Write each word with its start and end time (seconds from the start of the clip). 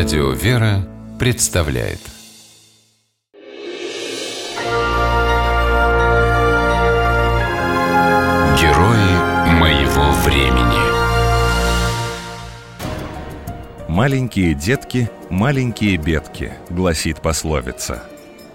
Радио 0.00 0.30
«Вера» 0.30 0.88
представляет 1.18 2.00
Герои 8.58 9.12
моего 9.58 10.10
времени 10.24 10.80
«Маленькие 13.90 14.54
детки, 14.54 15.10
маленькие 15.28 15.98
бедки»,— 15.98 16.54
гласит 16.70 17.20
пословица. 17.20 18.02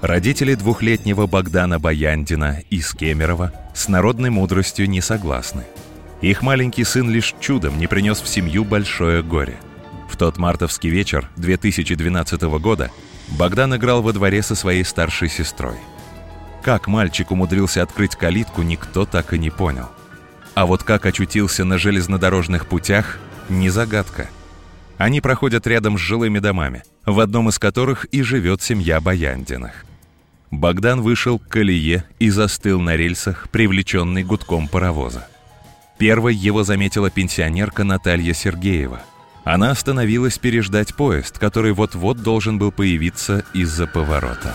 Родители 0.01 0.55
двухлетнего 0.55 1.27
Богдана 1.27 1.77
Баяндина 1.77 2.61
из 2.71 2.91
Кемерово 2.91 3.53
с 3.75 3.87
народной 3.87 4.31
мудростью 4.31 4.89
не 4.89 5.01
согласны. 5.01 5.63
Их 6.21 6.41
маленький 6.41 6.85
сын 6.85 7.07
лишь 7.07 7.35
чудом 7.39 7.77
не 7.77 7.85
принес 7.85 8.19
в 8.19 8.27
семью 8.27 8.65
большое 8.65 9.21
горе— 9.21 9.57
в 10.09 10.17
тот 10.17 10.37
мартовский 10.37 10.89
вечер 10.89 11.29
2012 11.37 12.41
года 12.59 12.91
Богдан 13.37 13.75
играл 13.75 14.01
во 14.01 14.13
дворе 14.13 14.41
со 14.41 14.55
своей 14.55 14.83
старшей 14.83 15.29
сестрой. 15.29 15.77
Как 16.63 16.87
мальчик 16.87 17.31
умудрился 17.31 17.81
открыть 17.81 18.15
калитку, 18.15 18.61
никто 18.61 19.05
так 19.05 19.33
и 19.33 19.37
не 19.37 19.49
понял. 19.49 19.89
А 20.53 20.65
вот 20.65 20.83
как 20.83 21.05
очутился 21.05 21.65
на 21.65 21.77
железнодорожных 21.77 22.67
путях– 22.67 23.17
не 23.49 23.69
загадка. 23.69 24.29
Они 24.97 25.21
проходят 25.21 25.67
рядом 25.67 25.97
с 25.97 26.01
жилыми 26.01 26.39
домами, 26.39 26.83
в 27.05 27.19
одном 27.19 27.49
из 27.49 27.59
которых 27.59 28.05
и 28.05 28.21
живет 28.21 28.61
семья 28.61 29.01
Баяндиных. 29.01 29.85
Богдан 30.49 31.01
вышел 31.01 31.37
к 31.37 31.47
колее 31.47 32.05
и 32.17 32.29
застыл 32.29 32.79
на 32.79 32.95
рельсах, 32.95 33.49
привлеченный 33.49 34.23
гудком 34.23 34.67
паровоза. 34.67 35.27
Первой 35.97 36.33
его 36.33 36.63
заметила 36.63 37.09
пенсионерка 37.09 37.83
Наталья 37.83 38.33
Сергеева– 38.33 39.01
она 39.45 39.69
остановилась 39.69 40.39
переждать 40.39 40.95
поезд, 40.95 41.37
который 41.37 41.71
вот-вот 41.71 42.17
должен 42.17 42.57
был 42.57 42.71
появиться 42.71 43.45
из-за 43.53 43.85
поворота. 43.85 44.53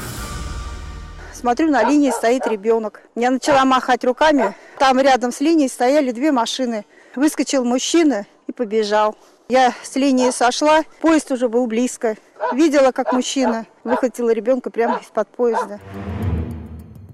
Смотрю, 1.33 1.71
на 1.71 1.85
линии 1.89 2.11
стоит 2.11 2.47
ребенок. 2.49 3.01
Я 3.15 3.31
начала 3.31 3.65
махать 3.65 4.05
руками. 4.05 4.55
Там 4.79 4.99
рядом 5.01 5.33
с 5.33 5.41
линией 5.41 5.69
стояли 5.69 6.11
две 6.11 6.33
машины. 6.33 6.85
Выскочил 7.15 7.65
мужчина 7.65 8.27
и 8.49 8.53
побежал. 8.53 9.17
Я 9.49 9.73
с 9.83 9.95
линии 9.97 10.31
сошла, 10.31 10.83
поезд 11.01 11.31
уже 11.31 11.49
был 11.49 11.67
близко. 11.67 12.17
Видела, 12.53 12.91
как 12.91 13.13
мужчина 13.13 13.67
выхватил 13.85 14.29
ребенка 14.29 14.71
прямо 14.71 14.99
из-под 14.99 15.29
поезда. 15.29 15.81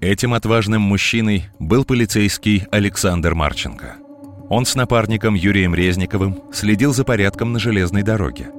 Этим 0.01 0.33
отважным 0.33 0.81
мужчиной 0.81 1.45
был 1.59 1.85
полицейский 1.85 2.67
Александр 2.71 3.33
Марченко– 3.33 3.97
он 4.49 4.65
с 4.65 4.75
напарником 4.75 5.35
Юрием 5.35 5.75
Резниковым 5.75 6.41
следил 6.53 6.93
за 6.93 7.03
порядком 7.03 7.53
на 7.53 7.59
железной 7.59 8.03
дороге. 8.03 8.49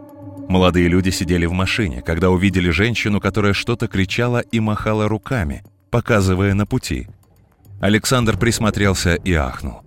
Молодые 0.49 0.89
люди 0.89 1.11
сидели 1.11 1.47
в 1.47 1.53
машине, 1.53 2.03
когда 2.03 2.31
увидели 2.31 2.71
женщину, 2.71 3.21
которая 3.21 3.53
что-то 3.53 3.89
кричала 3.89 4.41
и 4.41 4.61
махала 4.61 5.09
руками, 5.09 5.65
показывая 5.91 6.55
на 6.55 6.67
пути. 6.67 7.09
Александр 7.81 8.39
присмотрелся 8.39 9.15
и 9.15 9.33
ахнул. 9.35 9.83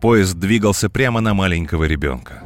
Поезд 0.00 0.36
двигался 0.36 0.90
прямо 0.90 1.20
на 1.20 1.34
маленького 1.34 1.84
ребенка. 1.84 2.42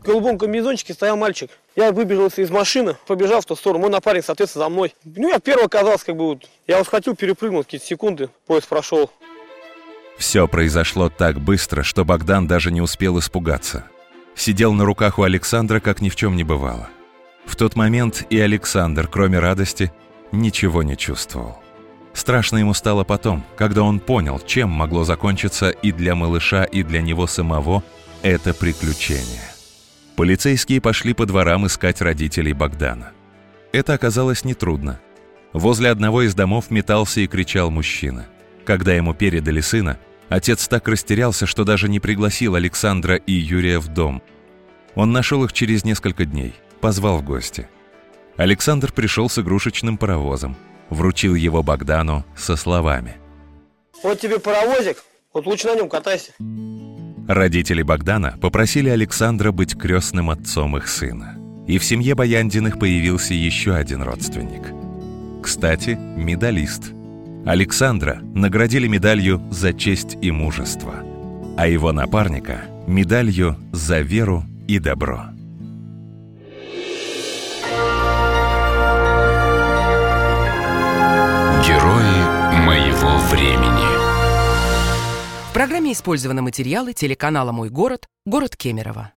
В 0.00 0.04
голубом 0.04 0.36
комбинезончике 0.36 0.94
стоял 0.94 1.16
мальчик. 1.16 1.50
Я 1.76 1.92
выбежался 1.92 2.42
из 2.42 2.50
машины, 2.50 2.96
побежал 3.06 3.40
в 3.40 3.46
ту 3.46 3.54
сторону. 3.54 3.82
Мой 3.82 3.90
напарник, 3.90 4.24
соответственно, 4.24 4.64
за 4.64 4.68
мной. 4.68 4.94
Ну, 5.04 5.28
я 5.28 5.38
первый 5.38 5.66
оказался, 5.66 6.06
как 6.06 6.16
бы 6.16 6.26
вот. 6.26 6.48
Я 6.66 6.78
вот 6.78 6.88
хотел 6.88 7.14
перепрыгнуть 7.14 7.66
какие-то 7.66 7.86
секунды, 7.86 8.28
поезд 8.46 8.68
прошел. 8.68 9.10
Все 10.22 10.46
произошло 10.46 11.08
так 11.08 11.40
быстро, 11.40 11.82
что 11.82 12.04
Богдан 12.04 12.46
даже 12.46 12.70
не 12.70 12.80
успел 12.80 13.18
испугаться. 13.18 13.86
Сидел 14.36 14.72
на 14.72 14.84
руках 14.84 15.18
у 15.18 15.24
Александра, 15.24 15.80
как 15.80 16.00
ни 16.00 16.10
в 16.10 16.14
чем 16.14 16.36
не 16.36 16.44
бывало. 16.44 16.88
В 17.44 17.56
тот 17.56 17.74
момент 17.74 18.24
и 18.30 18.38
Александр, 18.38 19.08
кроме 19.08 19.40
радости, 19.40 19.92
ничего 20.30 20.84
не 20.84 20.96
чувствовал. 20.96 21.58
Страшно 22.12 22.58
ему 22.58 22.72
стало 22.72 23.02
потом, 23.02 23.44
когда 23.56 23.82
он 23.82 23.98
понял, 23.98 24.38
чем 24.38 24.70
могло 24.70 25.02
закончиться 25.02 25.70
и 25.70 25.90
для 25.90 26.14
малыша, 26.14 26.62
и 26.62 26.84
для 26.84 27.02
него 27.02 27.26
самого 27.26 27.82
это 28.22 28.54
приключение. 28.54 29.42
Полицейские 30.14 30.80
пошли 30.80 31.14
по 31.14 31.26
дворам 31.26 31.66
искать 31.66 32.00
родителей 32.00 32.52
Богдана. 32.52 33.10
Это 33.72 33.94
оказалось 33.94 34.44
нетрудно. 34.44 35.00
Возле 35.52 35.90
одного 35.90 36.22
из 36.22 36.36
домов 36.36 36.70
метался 36.70 37.22
и 37.22 37.26
кричал 37.26 37.72
мужчина. 37.72 38.26
Когда 38.64 38.92
ему 38.92 39.14
передали 39.14 39.60
сына, 39.60 39.98
отец 40.34 40.68
так 40.68 40.88
растерялся, 40.88 41.46
что 41.46 41.64
даже 41.64 41.88
не 41.88 42.00
пригласил 42.00 42.54
Александра 42.54 43.16
и 43.16 43.32
Юрия 43.32 43.78
в 43.78 43.88
дом. 43.88 44.22
Он 44.94 45.12
нашел 45.12 45.44
их 45.44 45.52
через 45.52 45.84
несколько 45.84 46.24
дней, 46.24 46.54
позвал 46.80 47.18
в 47.18 47.24
гости. 47.24 47.68
Александр 48.36 48.92
пришел 48.92 49.28
с 49.28 49.38
игрушечным 49.38 49.98
паровозом, 49.98 50.56
вручил 50.90 51.34
его 51.34 51.62
Богдану 51.62 52.24
со 52.36 52.56
словами. 52.56 53.16
«Вот 54.02 54.20
тебе 54.20 54.38
паровозик, 54.38 54.98
вот 55.32 55.46
лучше 55.46 55.68
на 55.68 55.76
нем 55.76 55.88
катайся». 55.88 56.32
Родители 57.28 57.82
Богдана 57.82 58.36
попросили 58.40 58.88
Александра 58.88 59.52
быть 59.52 59.78
крестным 59.78 60.30
отцом 60.30 60.76
их 60.76 60.88
сына. 60.88 61.38
И 61.68 61.78
в 61.78 61.84
семье 61.84 62.16
Баяндиных 62.16 62.78
появился 62.78 63.34
еще 63.34 63.74
один 63.74 64.02
родственник. 64.02 64.62
Кстати, 65.42 65.90
медалист– 65.90 66.92
Александра 67.44 68.20
наградили 68.22 68.86
медалью 68.86 69.42
за 69.50 69.72
честь 69.72 70.16
и 70.22 70.30
мужество, 70.30 70.94
а 71.56 71.66
его 71.66 71.90
напарника– 71.90 72.62
медалью 72.86 73.56
за 73.72 73.98
веру 73.98 74.44
и 74.68 74.78
добро. 74.78 75.24
Герои 81.66 82.62
моего 82.64 83.18
времени 83.32 83.90
В 85.50 85.52
программе 85.52 85.92
использованы 85.94 86.42
материалы 86.42 86.92
телеканала 86.92 87.50
«Мой 87.50 87.70
город», 87.70 88.06
город 88.24 88.56
Кемерово. 88.56 89.14